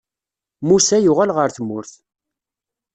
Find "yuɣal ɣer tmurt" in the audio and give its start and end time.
0.99-1.93